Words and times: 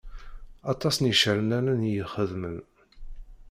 Aṭas 0.71 0.95
n 0.99 1.09
yicernanen 1.09 1.81
i 1.89 1.91
ixedem. 2.03 2.59